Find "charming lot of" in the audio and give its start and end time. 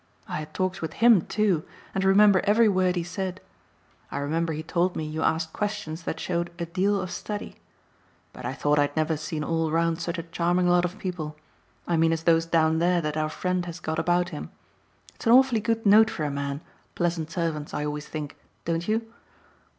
10.23-10.97